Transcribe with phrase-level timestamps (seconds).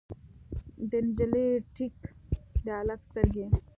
[0.89, 1.95] د نجلۍ ټیک،
[2.63, 3.45] د هلک سترګې